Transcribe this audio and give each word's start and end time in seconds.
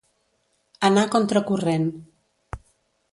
Anar 0.89 1.03
contra 1.15 1.43
corrent. 1.49 1.85